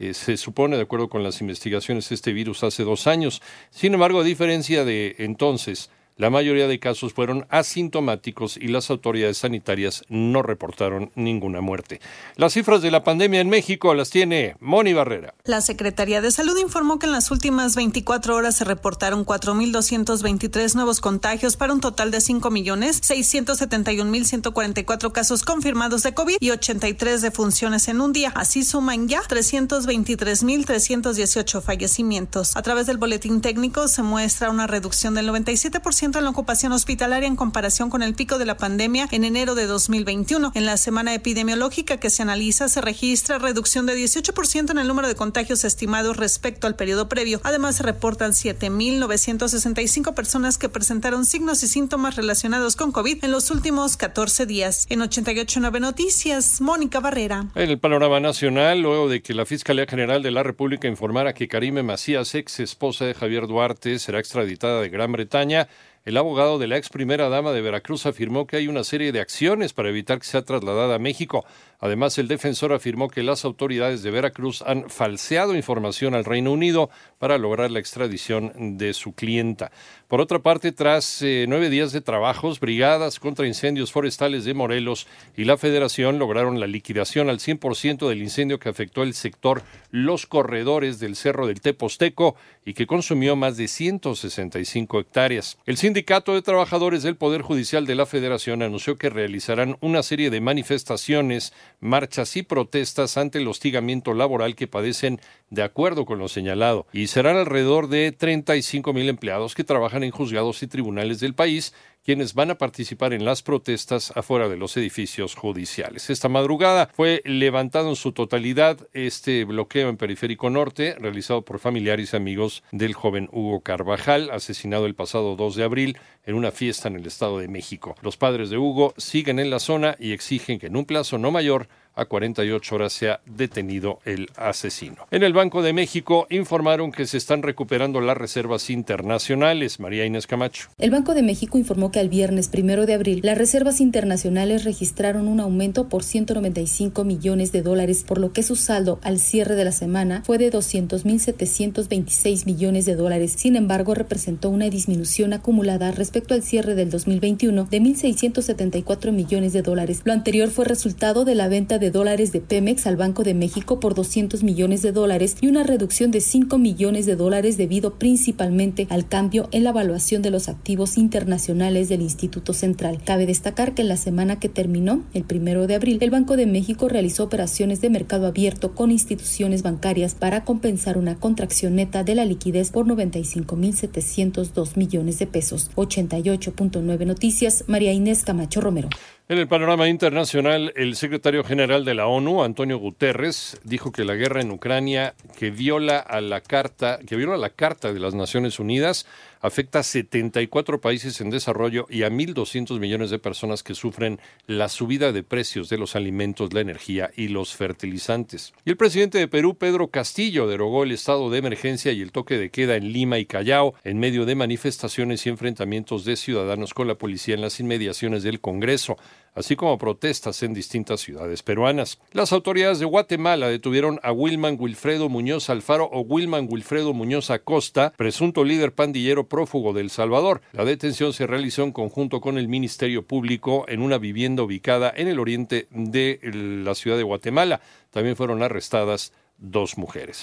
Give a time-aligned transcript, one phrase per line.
[0.00, 3.42] eh, se supone, de acuerdo con las investigaciones, este virus hace dos años.
[3.68, 5.90] Sin embargo, a diferencia de entonces,
[6.20, 12.02] la mayoría de casos fueron asintomáticos y las autoridades sanitarias no reportaron ninguna muerte.
[12.36, 15.32] Las cifras de la pandemia en México las tiene Moni Barrera.
[15.44, 21.00] La Secretaría de Salud informó que en las últimas 24 horas se reportaron 4.223 nuevos
[21.00, 28.12] contagios para un total de 5.671.144 casos confirmados de COVID y 83 defunciones en un
[28.12, 28.30] día.
[28.34, 32.58] Así suman ya 323.318 fallecimientos.
[32.58, 37.28] A través del boletín técnico se muestra una reducción del 97% en la ocupación hospitalaria
[37.28, 40.52] en comparación con el pico de la pandemia en enero de 2021.
[40.54, 45.08] En la semana epidemiológica que se analiza se registra reducción de 18% en el número
[45.08, 47.40] de contagios estimados respecto al periodo previo.
[47.44, 53.50] Además se reportan 7.965 personas que presentaron signos y síntomas relacionados con COVID en los
[53.50, 54.86] últimos 14 días.
[54.90, 57.46] En 889 Noticias, Mónica Barrera.
[57.54, 61.48] En el panorama nacional, luego de que la Fiscalía General de la República informara que
[61.48, 65.68] Karime Macías, ex esposa de Javier Duarte, será extraditada de Gran Bretaña,
[66.04, 69.20] el abogado de la ex primera dama de Veracruz afirmó que hay una serie de
[69.20, 71.44] acciones para evitar que sea trasladada a México.
[71.80, 76.90] Además, el defensor afirmó que las autoridades de Veracruz han falseado información al Reino Unido
[77.18, 79.72] para lograr la extradición de su clienta.
[80.08, 85.06] Por otra parte, tras eh, nueve días de trabajos, brigadas contra incendios forestales de Morelos
[85.36, 90.26] y la Federación lograron la liquidación al 100% del incendio que afectó el sector Los
[90.26, 95.58] Corredores del Cerro del Teposteco y que consumió más de 165 hectáreas.
[95.66, 100.30] El Sindicato de Trabajadores del Poder Judicial de la Federación anunció que realizarán una serie
[100.30, 106.28] de manifestaciones, marchas y protestas ante el hostigamiento laboral que padecen de acuerdo con lo
[106.28, 111.34] señalado, y serán alrededor de 35 mil empleados que trabajan en juzgados y tribunales del
[111.34, 111.74] país
[112.04, 116.10] quienes van a participar en las protestas afuera de los edificios judiciales.
[116.10, 122.12] Esta madrugada fue levantado en su totalidad este bloqueo en Periférico Norte, realizado por familiares
[122.12, 126.88] y amigos del joven Hugo Carvajal, asesinado el pasado 2 de abril en una fiesta
[126.88, 127.94] en el Estado de México.
[128.02, 131.30] Los padres de Hugo siguen en la zona y exigen que en un plazo no
[131.30, 135.06] mayor a 48 horas se ha detenido el asesino.
[135.10, 139.80] En el Banco de México informaron que se están recuperando las reservas internacionales.
[139.80, 140.68] María Inés Camacho.
[140.78, 145.28] El Banco de México informó que al viernes primero de abril las reservas internacionales registraron
[145.28, 149.64] un aumento por 195 millones de dólares, por lo que su saldo al cierre de
[149.64, 153.34] la semana fue de 200.726 millones de dólares.
[153.36, 159.62] Sin embargo, representó una disminución acumulada respecto al cierre del 2021 de 1.674 millones de
[159.62, 160.02] dólares.
[160.04, 163.80] Lo anterior fue resultado de la venta de dólares de Pemex al Banco de México
[163.80, 168.86] por 200 millones de dólares y una reducción de 5 millones de dólares debido principalmente
[168.90, 173.00] al cambio en la evaluación de los activos internacionales del Instituto Central.
[173.04, 176.46] Cabe destacar que en la semana que terminó, el primero de abril, el Banco de
[176.46, 182.14] México realizó operaciones de mercado abierto con instituciones bancarias para compensar una contracción neta de
[182.14, 185.70] la liquidez por 95.702 millones de pesos.
[185.76, 188.90] 88.9 Noticias, María Inés Camacho Romero.
[189.30, 194.16] En el panorama internacional, el secretario general de la ONU, Antonio Guterres, dijo que la
[194.16, 198.58] guerra en Ucrania, que viola a la carta, que viola la Carta de las Naciones
[198.58, 199.06] Unidas,
[199.40, 204.68] afecta a 74 países en desarrollo y a 1.200 millones de personas que sufren la
[204.68, 208.52] subida de precios de los alimentos, la energía y los fertilizantes.
[208.64, 212.38] Y el presidente de Perú, Pedro Castillo, derogó el estado de emergencia y el toque
[212.38, 216.88] de queda en Lima y Callao en medio de manifestaciones y enfrentamientos de ciudadanos con
[216.88, 218.96] la policía en las inmediaciones del Congreso
[219.34, 221.98] así como protestas en distintas ciudades peruanas.
[222.12, 227.92] Las autoridades de Guatemala detuvieron a Wilman Wilfredo Muñoz Alfaro o Wilman Wilfredo Muñoz Acosta,
[227.96, 230.42] presunto líder pandillero prófugo de El Salvador.
[230.52, 235.08] La detención se realizó en conjunto con el Ministerio Público en una vivienda ubicada en
[235.08, 237.62] el oriente de la ciudad de Guatemala.
[237.90, 240.18] También fueron arrestadas dos mujeres.